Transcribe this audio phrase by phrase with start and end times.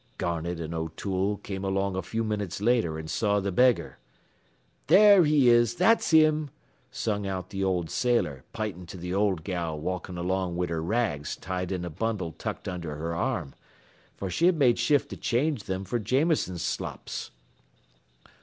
[0.17, 3.99] "Garnett an' O'Toole came along a few minutes later an' saw th' beggar.
[4.87, 5.75] "'There he is.
[5.75, 6.49] That's him,'
[6.89, 11.35] sung out the old sailor, pintin' to th' old gal walkin' along wid her rags
[11.35, 13.53] tied in a bundle tucked under her arm,
[14.17, 17.29] fer she had made shift to change thim fer Jameson's slops.